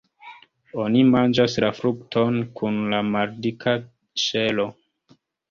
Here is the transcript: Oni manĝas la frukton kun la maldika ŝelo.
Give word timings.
Oni 0.85 1.03
manĝas 1.09 1.57
la 1.65 1.69
frukton 1.81 2.41
kun 2.61 2.81
la 2.95 3.03
maldika 3.11 3.77
ŝelo. 4.25 4.69